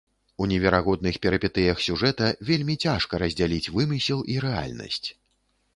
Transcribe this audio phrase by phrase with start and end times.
[0.43, 5.07] У неверагодных перыпетыях сюжэта вельмі цяжка раздзяліць вымысел і рэальнасць.